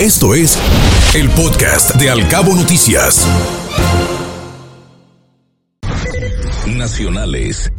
Esto 0.00 0.34
es 0.34 0.58
el 1.14 1.30
podcast 1.30 1.96
de 1.96 2.10
Alcabo 2.10 2.54
Noticias. 2.54 3.26
Nacionales. 6.76 7.72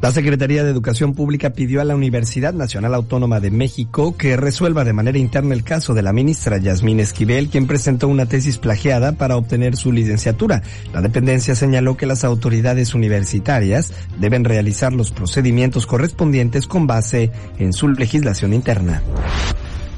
La 0.00 0.12
Secretaría 0.12 0.62
de 0.62 0.70
Educación 0.70 1.12
Pública 1.12 1.50
pidió 1.50 1.80
a 1.80 1.84
la 1.84 1.96
Universidad 1.96 2.54
Nacional 2.54 2.94
Autónoma 2.94 3.40
de 3.40 3.50
México 3.50 4.16
que 4.16 4.36
resuelva 4.36 4.84
de 4.84 4.92
manera 4.92 5.18
interna 5.18 5.52
el 5.52 5.64
caso 5.64 5.92
de 5.92 6.02
la 6.02 6.12
ministra 6.12 6.58
Yasmín 6.58 7.00
Esquivel, 7.00 7.48
quien 7.48 7.66
presentó 7.66 8.06
una 8.06 8.26
tesis 8.26 8.58
plagiada 8.58 9.10
para 9.10 9.36
obtener 9.36 9.74
su 9.74 9.90
licenciatura. 9.90 10.62
La 10.94 11.00
dependencia 11.00 11.56
señaló 11.56 11.96
que 11.96 12.06
las 12.06 12.22
autoridades 12.22 12.94
universitarias 12.94 13.92
deben 14.20 14.44
realizar 14.44 14.92
los 14.92 15.10
procedimientos 15.10 15.84
correspondientes 15.84 16.68
con 16.68 16.86
base 16.86 17.32
en 17.58 17.72
su 17.72 17.88
legislación 17.88 18.54
interna. 18.54 19.02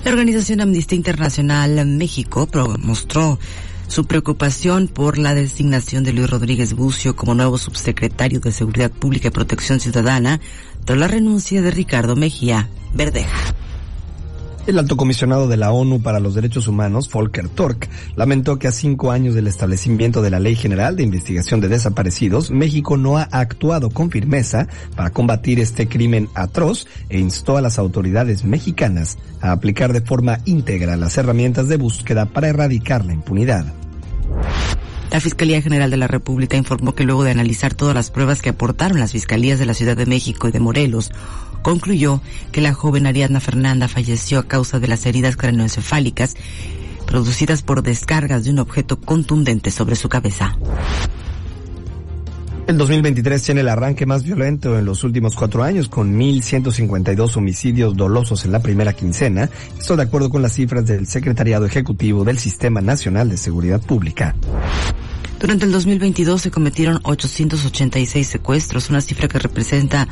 La 0.04 0.10
organización 0.10 0.60
Amnistía 0.60 0.96
Internacional 0.96 1.86
México 1.86 2.48
mostró 2.80 3.38
su 3.86 4.04
preocupación 4.06 4.88
por 4.88 5.16
la 5.16 5.32
designación 5.32 6.02
de 6.02 6.12
Luis 6.12 6.28
Rodríguez 6.28 6.74
Bucio 6.74 7.14
como 7.14 7.34
nuevo 7.34 7.56
subsecretario 7.56 8.40
de 8.40 8.50
Seguridad 8.50 8.90
Pública 8.90 9.28
y 9.28 9.30
Protección 9.30 9.78
Ciudadana 9.78 10.40
tras 10.84 10.98
la 10.98 11.06
renuncia 11.06 11.62
de 11.62 11.70
Ricardo 11.70 12.16
Mejía 12.16 12.68
Verdeja. 12.94 13.54
El 14.64 14.78
alto 14.78 14.96
comisionado 14.96 15.48
de 15.48 15.56
la 15.56 15.72
ONU 15.72 16.02
para 16.02 16.20
los 16.20 16.36
Derechos 16.36 16.68
Humanos, 16.68 17.10
Volker 17.10 17.48
Turk, 17.48 17.88
lamentó 18.14 18.60
que 18.60 18.68
a 18.68 18.72
cinco 18.72 19.10
años 19.10 19.34
del 19.34 19.48
establecimiento 19.48 20.22
de 20.22 20.30
la 20.30 20.38
Ley 20.38 20.54
General 20.54 20.94
de 20.94 21.02
Investigación 21.02 21.60
de 21.60 21.66
Desaparecidos, 21.66 22.52
México 22.52 22.96
no 22.96 23.18
ha 23.18 23.24
actuado 23.24 23.90
con 23.90 24.12
firmeza 24.12 24.68
para 24.94 25.10
combatir 25.10 25.58
este 25.58 25.88
crimen 25.88 26.28
atroz 26.34 26.86
e 27.08 27.18
instó 27.18 27.56
a 27.56 27.60
las 27.60 27.80
autoridades 27.80 28.44
mexicanas 28.44 29.18
a 29.40 29.50
aplicar 29.50 29.92
de 29.92 30.00
forma 30.00 30.38
íntegra 30.44 30.96
las 30.96 31.18
herramientas 31.18 31.66
de 31.66 31.76
búsqueda 31.76 32.26
para 32.26 32.48
erradicar 32.48 33.04
la 33.04 33.14
impunidad. 33.14 33.81
La 35.12 35.20
Fiscalía 35.20 35.60
General 35.60 35.90
de 35.90 35.98
la 35.98 36.08
República 36.08 36.56
informó 36.56 36.94
que 36.94 37.04
luego 37.04 37.22
de 37.22 37.32
analizar 37.32 37.74
todas 37.74 37.94
las 37.94 38.10
pruebas 38.10 38.40
que 38.40 38.48
aportaron 38.48 38.98
las 38.98 39.12
fiscalías 39.12 39.58
de 39.58 39.66
la 39.66 39.74
Ciudad 39.74 39.94
de 39.94 40.06
México 40.06 40.48
y 40.48 40.52
de 40.52 40.58
Morelos, 40.58 41.10
concluyó 41.60 42.22
que 42.50 42.62
la 42.62 42.72
joven 42.72 43.06
Ariadna 43.06 43.38
Fernanda 43.38 43.88
falleció 43.88 44.38
a 44.38 44.48
causa 44.48 44.80
de 44.80 44.88
las 44.88 45.04
heridas 45.04 45.36
craneoencefálicas 45.36 46.34
producidas 47.06 47.60
por 47.62 47.82
descargas 47.82 48.44
de 48.44 48.52
un 48.52 48.58
objeto 48.58 48.98
contundente 48.98 49.70
sobre 49.70 49.96
su 49.96 50.08
cabeza. 50.08 50.56
El 52.64 52.78
2023 52.78 53.42
tiene 53.42 53.60
el 53.62 53.68
arranque 53.68 54.06
más 54.06 54.22
violento 54.22 54.78
en 54.78 54.84
los 54.84 55.02
últimos 55.02 55.34
cuatro 55.34 55.64
años, 55.64 55.88
con 55.88 56.16
1.152 56.16 57.36
homicidios 57.36 57.96
dolosos 57.96 58.44
en 58.44 58.52
la 58.52 58.62
primera 58.62 58.92
quincena. 58.92 59.50
Esto 59.76 59.96
de 59.96 60.04
acuerdo 60.04 60.30
con 60.30 60.42
las 60.42 60.52
cifras 60.52 60.86
del 60.86 61.08
Secretariado 61.08 61.66
Ejecutivo 61.66 62.24
del 62.24 62.38
Sistema 62.38 62.80
Nacional 62.80 63.28
de 63.28 63.36
Seguridad 63.36 63.80
Pública. 63.80 64.36
Durante 65.40 65.64
el 65.64 65.72
2022 65.72 66.40
se 66.40 66.50
cometieron 66.52 67.00
886 67.02 68.28
secuestros, 68.28 68.90
una 68.90 69.00
cifra 69.00 69.26
que 69.26 69.40
representa 69.40 70.06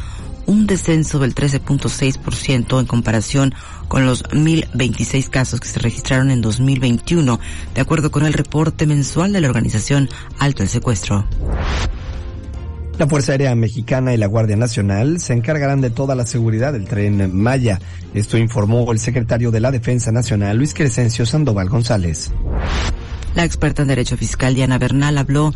un 0.47 0.67
descenso 0.67 1.21
del 1.21 1.37
13.6% 1.37 2.81
en 2.81 2.87
comparación 2.87 3.55
con 3.87 4.07
los 4.07 4.25
1.026 4.25 5.29
casos 5.29 5.61
que 5.61 5.69
se 5.69 5.79
registraron 5.79 6.33
en 6.33 6.41
2021, 6.41 7.39
de 7.77 7.81
acuerdo 7.81 8.11
con 8.11 8.27
el 8.27 8.33
reporte 8.33 8.87
mensual 8.87 9.33
de 9.33 9.41
la 9.41 9.49
organización 9.49 10.09
Alto 10.41 10.65
el 10.65 10.69
Secuestro. 10.69 11.29
La 13.01 13.07
Fuerza 13.07 13.33
Aérea 13.33 13.55
Mexicana 13.55 14.13
y 14.13 14.19
la 14.19 14.27
Guardia 14.27 14.59
Nacional 14.59 15.21
se 15.21 15.33
encargarán 15.33 15.81
de 15.81 15.89
toda 15.89 16.15
la 16.15 16.27
seguridad 16.27 16.75
del 16.75 16.85
tren 16.85 17.35
Maya. 17.35 17.79
Esto 18.13 18.37
informó 18.37 18.93
el 18.93 18.99
secretario 18.99 19.51
de 19.51 19.59
la 19.59 19.71
Defensa 19.71 20.13
Nacional, 20.13 20.59
Luis 20.59 20.75
Crescencio 20.75 21.25
Sandoval 21.25 21.71
González. 21.71 22.31
La 23.35 23.45
experta 23.45 23.81
en 23.81 23.89
Derecho 23.89 24.19
Fiscal, 24.19 24.55
Diana 24.55 24.77
Bernal, 24.77 25.17
habló 25.17 25.55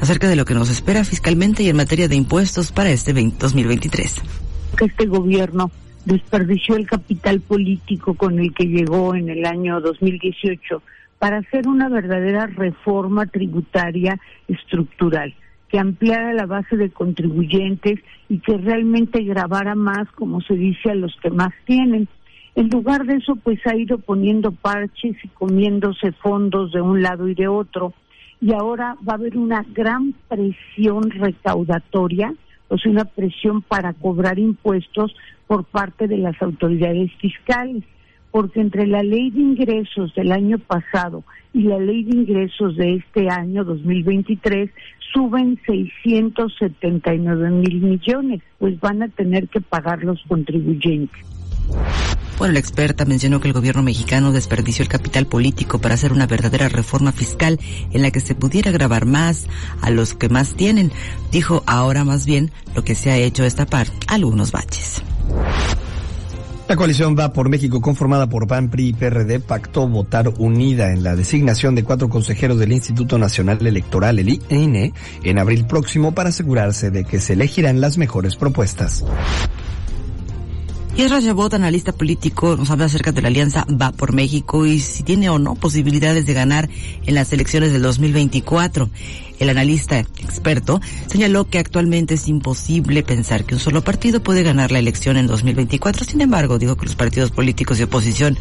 acerca 0.00 0.28
de 0.28 0.34
lo 0.34 0.44
que 0.44 0.54
nos 0.54 0.68
espera 0.68 1.04
fiscalmente 1.04 1.62
y 1.62 1.68
en 1.68 1.76
materia 1.76 2.08
de 2.08 2.16
impuestos 2.16 2.72
para 2.72 2.90
este 2.90 3.12
2023. 3.12 4.22
Que 4.76 4.86
este 4.86 5.06
gobierno 5.06 5.70
desperdició 6.06 6.74
el 6.74 6.88
capital 6.88 7.40
político 7.40 8.14
con 8.14 8.40
el 8.40 8.52
que 8.52 8.64
llegó 8.64 9.14
en 9.14 9.28
el 9.28 9.46
año 9.46 9.80
2018 9.80 10.82
para 11.20 11.36
hacer 11.36 11.68
una 11.68 11.88
verdadera 11.88 12.48
reforma 12.48 13.26
tributaria 13.26 14.18
estructural 14.48 15.36
que 15.74 15.80
ampliara 15.80 16.32
la 16.34 16.46
base 16.46 16.76
de 16.76 16.90
contribuyentes 16.90 17.98
y 18.28 18.38
que 18.38 18.56
realmente 18.58 19.24
grabara 19.24 19.74
más, 19.74 20.08
como 20.12 20.40
se 20.40 20.54
dice, 20.54 20.92
a 20.92 20.94
los 20.94 21.12
que 21.20 21.30
más 21.30 21.52
tienen. 21.64 22.06
En 22.54 22.68
lugar 22.68 23.04
de 23.06 23.16
eso, 23.16 23.34
pues 23.34 23.58
ha 23.66 23.74
ido 23.74 23.98
poniendo 23.98 24.52
parches 24.52 25.16
y 25.24 25.28
comiéndose 25.30 26.12
fondos 26.12 26.70
de 26.70 26.80
un 26.80 27.02
lado 27.02 27.26
y 27.26 27.34
de 27.34 27.48
otro. 27.48 27.92
Y 28.40 28.52
ahora 28.52 28.96
va 29.02 29.14
a 29.14 29.16
haber 29.16 29.36
una 29.36 29.66
gran 29.72 30.14
presión 30.28 31.10
recaudatoria, 31.10 32.32
o 32.68 32.78
sea, 32.78 32.92
una 32.92 33.06
presión 33.06 33.60
para 33.60 33.94
cobrar 33.94 34.38
impuestos 34.38 35.12
por 35.48 35.64
parte 35.64 36.06
de 36.06 36.18
las 36.18 36.40
autoridades 36.40 37.10
fiscales. 37.14 37.82
Porque 38.34 38.60
entre 38.60 38.88
la 38.88 39.04
ley 39.04 39.30
de 39.30 39.40
ingresos 39.40 40.12
del 40.16 40.32
año 40.32 40.58
pasado 40.58 41.22
y 41.52 41.62
la 41.62 41.78
ley 41.78 42.02
de 42.02 42.16
ingresos 42.16 42.76
de 42.76 42.96
este 42.96 43.30
año 43.30 43.62
2023 43.62 44.70
suben 45.12 45.56
679 45.64 47.50
mil 47.50 47.80
millones, 47.80 48.42
pues 48.58 48.80
van 48.80 49.04
a 49.04 49.08
tener 49.08 49.46
que 49.46 49.60
pagar 49.60 50.02
los 50.02 50.20
contribuyentes. 50.26 51.24
Bueno, 52.36 52.54
la 52.54 52.58
experta 52.58 53.04
mencionó 53.04 53.38
que 53.38 53.46
el 53.46 53.54
gobierno 53.54 53.84
mexicano 53.84 54.32
desperdició 54.32 54.82
el 54.82 54.88
capital 54.88 55.26
político 55.26 55.78
para 55.78 55.94
hacer 55.94 56.12
una 56.12 56.26
verdadera 56.26 56.68
reforma 56.68 57.12
fiscal 57.12 57.60
en 57.92 58.02
la 58.02 58.10
que 58.10 58.18
se 58.18 58.34
pudiera 58.34 58.72
grabar 58.72 59.06
más 59.06 59.46
a 59.80 59.90
los 59.90 60.14
que 60.14 60.28
más 60.28 60.56
tienen. 60.56 60.90
Dijo 61.30 61.62
ahora 61.68 62.02
más 62.02 62.26
bien 62.26 62.50
lo 62.74 62.82
que 62.82 62.96
se 62.96 63.12
ha 63.12 63.16
hecho 63.16 63.44
es 63.44 63.54
tapar 63.54 63.86
algunos 64.08 64.50
baches. 64.50 65.04
La 66.66 66.76
coalición 66.76 67.14
Va 67.16 67.30
por 67.30 67.50
México, 67.50 67.82
conformada 67.82 68.26
por 68.26 68.46
PAN, 68.46 68.70
PRI 68.70 68.88
y 68.88 68.92
PRD, 68.94 69.38
pactó 69.38 69.86
votar 69.86 70.32
unida 70.38 70.92
en 70.92 71.02
la 71.02 71.14
designación 71.14 71.74
de 71.74 71.84
cuatro 71.84 72.08
consejeros 72.08 72.58
del 72.58 72.72
Instituto 72.72 73.18
Nacional 73.18 73.66
Electoral, 73.66 74.18
el 74.18 74.40
INE, 74.48 74.94
en 75.22 75.38
abril 75.38 75.66
próximo 75.66 76.12
para 76.12 76.30
asegurarse 76.30 76.90
de 76.90 77.04
que 77.04 77.20
se 77.20 77.34
elegirán 77.34 77.82
las 77.82 77.98
mejores 77.98 78.36
propuestas. 78.36 79.04
Y 80.96 81.02
es 81.02 81.10
Rajabot, 81.10 81.52
analista 81.54 81.90
político, 81.90 82.56
nos 82.56 82.70
habla 82.70 82.84
acerca 82.84 83.10
de 83.10 83.20
la 83.20 83.26
alianza 83.26 83.66
Va 83.68 83.90
por 83.90 84.12
México 84.12 84.64
y 84.64 84.78
si 84.78 85.02
tiene 85.02 85.28
o 85.28 85.40
no 85.40 85.56
posibilidades 85.56 86.24
de 86.24 86.34
ganar 86.34 86.70
en 87.04 87.14
las 87.16 87.32
elecciones 87.32 87.72
del 87.72 87.82
2024. 87.82 88.88
El 89.40 89.50
analista 89.50 89.98
experto 89.98 90.80
señaló 91.08 91.46
que 91.48 91.58
actualmente 91.58 92.14
es 92.14 92.28
imposible 92.28 93.02
pensar 93.02 93.44
que 93.44 93.54
un 93.54 93.60
solo 93.60 93.82
partido 93.82 94.22
puede 94.22 94.44
ganar 94.44 94.70
la 94.70 94.78
elección 94.78 95.16
en 95.16 95.26
2024. 95.26 96.04
Sin 96.04 96.20
embargo, 96.20 96.60
dijo 96.60 96.76
que 96.76 96.86
los 96.86 96.94
partidos 96.94 97.32
políticos 97.32 97.78
de 97.78 97.84
oposición 97.84 98.38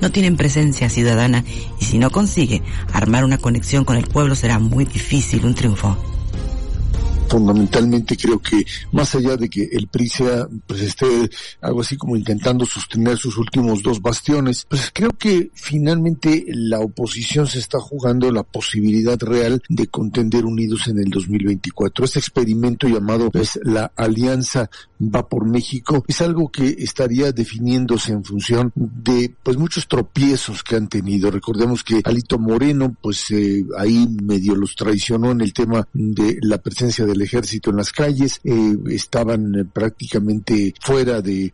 no 0.00 0.12
tienen 0.12 0.36
presencia 0.36 0.88
ciudadana 0.88 1.42
y 1.80 1.86
si 1.86 1.98
no 1.98 2.10
consigue 2.10 2.62
armar 2.92 3.24
una 3.24 3.38
conexión 3.38 3.84
con 3.84 3.96
el 3.96 4.06
pueblo 4.06 4.36
será 4.36 4.60
muy 4.60 4.84
difícil 4.84 5.44
un 5.44 5.56
triunfo 5.56 5.98
fundamentalmente 7.26 8.16
creo 8.16 8.38
que 8.38 8.64
más 8.92 9.14
allá 9.14 9.36
de 9.36 9.48
que 9.48 9.68
el 9.72 9.88
PRI 9.88 10.08
sea, 10.08 10.46
pues 10.66 10.80
esté 10.80 11.06
algo 11.60 11.80
así 11.80 11.96
como 11.96 12.16
intentando 12.16 12.64
sostener 12.66 13.18
sus 13.18 13.36
últimos 13.36 13.82
dos 13.82 14.00
bastiones, 14.00 14.66
pues 14.68 14.90
creo 14.92 15.10
que 15.10 15.50
finalmente 15.54 16.44
la 16.48 16.80
oposición 16.80 17.46
se 17.46 17.58
está 17.58 17.78
jugando 17.78 18.30
la 18.30 18.42
posibilidad 18.42 19.18
real 19.20 19.62
de 19.68 19.86
contender 19.88 20.44
unidos 20.44 20.88
en 20.88 20.98
el 20.98 21.10
2024. 21.10 22.04
Este 22.04 22.18
experimento 22.18 22.88
llamado 22.88 23.30
pues, 23.30 23.58
la 23.62 23.92
Alianza 23.96 24.70
Va 25.00 25.28
por 25.28 25.46
México 25.46 26.04
es 26.06 26.20
algo 26.20 26.48
que 26.48 26.68
estaría 26.78 27.32
definiéndose 27.32 28.12
en 28.12 28.24
función 28.24 28.72
de 28.74 29.34
pues 29.42 29.56
muchos 29.56 29.88
tropiezos 29.88 30.62
que 30.62 30.76
han 30.76 30.88
tenido. 30.88 31.30
Recordemos 31.30 31.82
que 31.82 32.00
Alito 32.04 32.38
Moreno 32.38 32.96
pues 33.00 33.30
eh, 33.30 33.64
ahí 33.76 34.06
medio 34.22 34.54
los 34.54 34.74
traicionó 34.76 35.32
en 35.32 35.40
el 35.40 35.52
tema 35.52 35.86
de 35.92 36.38
la 36.42 36.58
presencia 36.58 37.04
de 37.04 37.16
el 37.16 37.22
ejército 37.22 37.70
en 37.70 37.76
las 37.76 37.92
calles, 37.92 38.40
eh, 38.44 38.76
estaban 38.90 39.54
eh, 39.54 39.64
prácticamente 39.64 40.74
fuera 40.80 41.20
de 41.20 41.52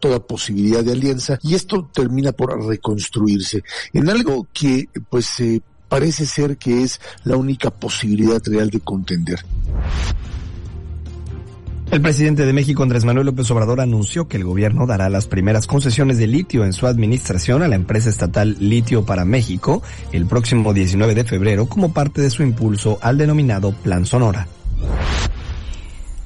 toda 0.00 0.26
posibilidad 0.26 0.82
de 0.82 0.92
alianza 0.92 1.38
y 1.42 1.54
esto 1.54 1.88
termina 1.92 2.32
por 2.32 2.66
reconstruirse 2.66 3.62
en 3.92 4.10
algo 4.10 4.48
que 4.52 4.88
pues 5.08 5.38
eh, 5.38 5.62
parece 5.88 6.26
ser 6.26 6.56
que 6.58 6.82
es 6.82 7.00
la 7.22 7.36
única 7.36 7.70
posibilidad 7.70 8.42
real 8.44 8.70
de 8.70 8.80
contender. 8.80 9.38
El 11.90 12.02
presidente 12.02 12.44
de 12.44 12.52
México, 12.52 12.82
Andrés 12.82 13.06
Manuel 13.06 13.26
López 13.26 13.50
Obrador, 13.50 13.80
anunció 13.80 14.28
que 14.28 14.36
el 14.36 14.44
gobierno 14.44 14.86
dará 14.86 15.08
las 15.08 15.26
primeras 15.26 15.66
concesiones 15.66 16.18
de 16.18 16.26
litio 16.26 16.66
en 16.66 16.74
su 16.74 16.86
administración 16.86 17.62
a 17.62 17.68
la 17.68 17.76
empresa 17.76 18.10
estatal 18.10 18.56
Litio 18.60 19.06
para 19.06 19.24
México 19.24 19.82
el 20.12 20.26
próximo 20.26 20.74
19 20.74 21.14
de 21.14 21.24
febrero 21.24 21.66
como 21.66 21.94
parte 21.94 22.20
de 22.20 22.28
su 22.28 22.42
impulso 22.42 22.98
al 23.00 23.16
denominado 23.16 23.72
Plan 23.72 24.04
Sonora. 24.04 24.46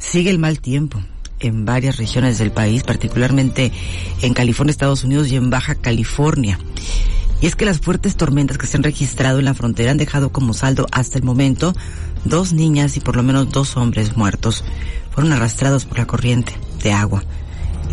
Sigue 0.00 0.31
el 0.31 0.41
mal 0.41 0.59
tiempo 0.59 1.00
en 1.38 1.64
varias 1.64 1.97
regiones 1.97 2.38
del 2.38 2.50
país, 2.50 2.82
particularmente 2.82 3.70
en 4.20 4.35
California, 4.35 4.73
Estados 4.73 5.05
Unidos 5.05 5.29
y 5.29 5.37
en 5.37 5.49
Baja 5.49 5.76
California. 5.76 6.59
Y 7.41 7.47
es 7.47 7.56
que 7.56 7.67
las 7.67 7.81
fuertes 7.81 8.17
tormentas 8.17 8.59
que 8.59 8.67
se 8.67 8.76
han 8.76 8.82
registrado 8.82 9.38
en 9.38 9.44
la 9.44 9.55
frontera 9.55 9.93
han 9.93 9.97
dejado 9.97 10.32
como 10.32 10.55
saldo 10.55 10.87
hasta 10.91 11.19
el 11.19 11.25
momento 11.25 11.73
dos 12.25 12.53
niñas 12.53 12.97
y 12.97 13.00
por 13.00 13.17
lo 13.17 13.23
menos 13.23 13.50
dos 13.50 13.76
hombres 13.76 14.17
muertos. 14.17 14.64
Fueron 15.12 15.32
arrastrados 15.32 15.85
por 15.85 15.99
la 15.99 16.06
corriente 16.06 16.53
de 16.82 16.93
agua. 16.93 17.23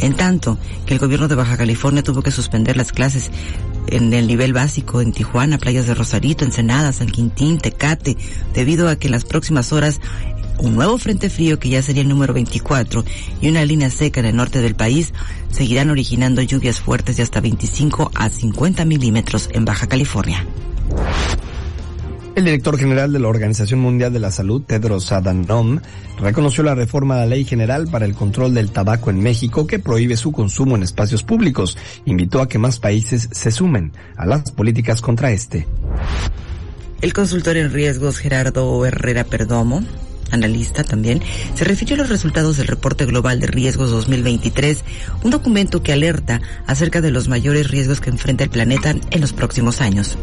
En 0.02 0.16
tanto 0.16 0.58
que 0.86 0.94
el 0.94 1.00
gobierno 1.00 1.28
de 1.28 1.36
Baja 1.36 1.58
California 1.58 2.04
tuvo 2.04 2.22
que 2.22 2.32
suspender 2.32 2.78
las 2.78 2.92
clases 2.92 3.32
en 3.88 4.14
el 4.14 4.28
nivel 4.28 4.54
básico 4.54 5.02
en 5.02 5.12
Tijuana, 5.12 5.58
playas 5.58 5.88
de 5.88 5.96
Rosarito, 5.96 6.46
Ensenada, 6.46 6.94
San 6.94 7.10
Quintín, 7.10 7.58
Tecate, 7.58 8.18
debido 8.54 8.88
a 8.88 8.96
que 8.96 9.08
en 9.08 9.12
las 9.12 9.26
próximas 9.26 9.74
horas 9.74 10.00
un 10.60 10.76
nuevo 10.76 10.98
frente 10.98 11.30
frío 11.30 11.60
que 11.60 11.70
ya 11.70 11.82
sería 11.82 12.02
el 12.02 12.10
número 12.10 12.34
24 12.34 13.04
y 13.42 13.50
una 13.50 13.66
línea 13.66 13.90
seca 13.90 14.20
en 14.20 14.26
el 14.28 14.36
norte 14.36 14.62
del 14.62 14.76
país 14.76 15.14
seguirán 15.52 15.90
originando 15.90 16.42
lluvias 16.42 16.80
fuertes 16.80 17.18
de 17.18 17.24
hasta 17.24 17.40
25 17.40 18.12
a 18.14 18.30
50 18.30 18.86
milímetros 18.86 19.50
en 19.54 19.66
Baja 19.66 19.88
California. 19.88 20.46
El 22.36 22.46
director 22.46 22.78
general 22.78 23.12
de 23.12 23.20
la 23.20 23.28
Organización 23.28 23.80
Mundial 23.80 24.14
de 24.14 24.20
la 24.20 24.32
Salud, 24.32 24.62
Tedros 24.62 25.12
Adhanom, 25.12 25.80
reconoció 26.20 26.64
la 26.64 26.76
reforma 26.76 27.16
a 27.16 27.20
la 27.20 27.26
Ley 27.26 27.44
General 27.44 27.88
para 27.88 28.06
el 28.06 28.14
Control 28.14 28.54
del 28.54 28.72
Tabaco 28.72 29.10
en 29.10 29.22
México 29.22 29.68
que 29.68 29.80
prohíbe 29.80 30.16
su 30.16 30.32
consumo 30.32 30.76
en 30.76 30.84
espacios 30.84 31.24
públicos. 31.24 31.78
Invitó 32.06 32.42
a 32.42 32.48
que 32.48 32.60
más 32.60 32.80
países 32.80 33.30
se 33.32 33.52
sumen 33.52 33.92
a 34.16 34.26
las 34.26 34.52
políticas 34.52 35.02
contra 35.02 35.32
este. 35.32 35.68
El 37.02 37.14
consultor 37.14 37.58
en 37.58 37.72
riesgos 37.72 38.18
Gerardo 38.18 38.86
Herrera 38.86 39.24
Perdomo 39.24 39.84
analista 40.32 40.84
también, 40.84 41.22
se 41.56 41.64
refirió 41.64 41.96
a 41.96 42.00
los 42.00 42.10
resultados 42.10 42.58
del 42.58 42.68
Reporte 42.68 43.06
Global 43.06 43.40
de 43.40 43.48
Riesgos 43.48 43.90
2023, 43.90 44.84
un 45.24 45.32
documento 45.32 45.82
que 45.82 45.94
alerta 45.94 46.42
acerca 46.68 47.02
de 47.02 47.12
los 47.12 47.28
mayores 47.28 47.70
riesgos 47.70 48.00
que 48.00 48.10
enfrenta 48.10 48.44
el 48.44 48.50
planeta 48.50 48.96
en 49.10 49.22
los 49.22 49.34
próximos 49.34 49.82
años. 49.82 50.18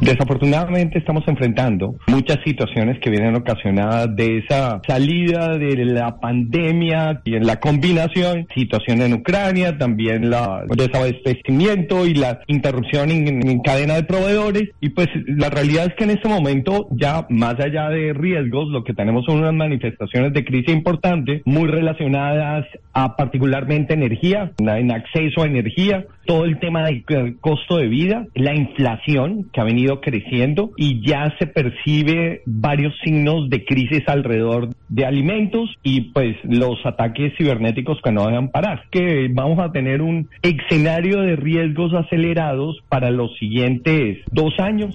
Desafortunadamente 0.00 0.98
estamos 0.98 1.24
enfrentando 1.26 1.96
muchas 2.06 2.38
situaciones 2.44 2.98
que 3.00 3.10
vienen 3.10 3.34
ocasionadas 3.34 4.14
de 4.14 4.38
esa 4.38 4.80
salida 4.86 5.58
de 5.58 5.84
la 5.84 6.20
pandemia 6.20 7.20
y 7.24 7.34
en 7.34 7.44
la 7.44 7.56
combinación, 7.56 8.46
situación 8.54 9.02
en 9.02 9.14
Ucrania, 9.14 9.76
también 9.76 10.30
la 10.30 10.62
desabastecimiento 10.68 12.06
y 12.06 12.14
la 12.14 12.40
interrupción 12.46 13.10
en, 13.10 13.60
cadena 13.60 13.94
de 13.94 14.04
proveedores. 14.04 14.70
Y 14.80 14.90
pues 14.90 15.08
la 15.26 15.50
realidad 15.50 15.86
es 15.86 15.94
que 15.94 16.04
en 16.04 16.10
este 16.10 16.28
momento 16.28 16.86
ya 16.92 17.26
más 17.28 17.56
allá 17.58 17.88
de 17.88 18.12
riesgos, 18.12 18.68
lo 18.68 18.84
que 18.84 18.94
tenemos 18.94 19.24
son 19.26 19.40
unas 19.40 19.54
manifestaciones 19.54 20.32
de 20.32 20.44
crisis 20.44 20.74
importantes 20.74 21.42
muy 21.44 21.66
relacionadas 21.68 22.64
a 22.98 23.14
particularmente 23.14 23.94
energía, 23.94 24.50
en 24.58 24.90
acceso 24.90 25.42
a 25.42 25.46
energía, 25.46 26.04
todo 26.26 26.44
el 26.44 26.58
tema 26.58 26.84
del 26.84 27.04
costo 27.40 27.76
de 27.76 27.86
vida, 27.86 28.26
la 28.34 28.54
inflación 28.54 29.48
que 29.52 29.60
ha 29.60 29.64
venido 29.64 30.00
creciendo 30.00 30.72
y 30.76 31.06
ya 31.06 31.32
se 31.38 31.46
percibe 31.46 32.42
varios 32.44 32.92
signos 33.04 33.48
de 33.50 33.64
crisis 33.64 34.02
alrededor 34.08 34.70
de 34.88 35.06
alimentos 35.06 35.70
y 35.84 36.12
pues 36.12 36.36
los 36.42 36.84
ataques 36.84 37.32
cibernéticos 37.38 37.98
que 38.02 38.10
no 38.10 38.26
dejan 38.26 38.48
parar. 38.48 38.82
Que 38.90 39.28
vamos 39.32 39.60
a 39.60 39.70
tener 39.70 40.02
un 40.02 40.28
escenario 40.42 41.20
de 41.20 41.36
riesgos 41.36 41.94
acelerados 41.94 42.78
para 42.88 43.10
los 43.10 43.36
siguientes 43.38 44.18
dos 44.32 44.54
años. 44.58 44.94